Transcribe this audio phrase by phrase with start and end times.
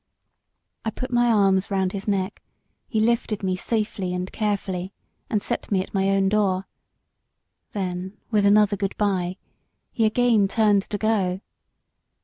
[0.83, 2.41] I put my arms round his neck;
[2.87, 4.93] he lifted me safely and carefully,
[5.29, 6.65] and set me at my own door.
[7.73, 9.37] Then with another good bye
[9.91, 11.41] he again turned to go.